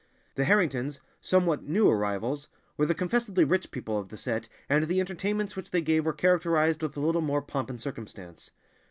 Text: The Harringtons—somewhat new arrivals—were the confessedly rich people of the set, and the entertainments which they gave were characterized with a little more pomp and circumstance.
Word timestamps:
The 0.33 0.45
Harringtons—somewhat 0.45 1.61
new 1.69 1.87
arrivals—were 1.87 2.87
the 2.87 2.95
confessedly 2.95 3.43
rich 3.43 3.69
people 3.69 3.99
of 3.99 4.09
the 4.09 4.17
set, 4.17 4.49
and 4.67 4.85
the 4.85 4.99
entertainments 4.99 5.55
which 5.55 5.69
they 5.69 5.81
gave 5.81 6.07
were 6.07 6.11
characterized 6.13 6.81
with 6.81 6.97
a 6.97 7.01
little 7.01 7.21
more 7.21 7.43
pomp 7.43 7.69
and 7.69 7.79
circumstance. 7.79 8.49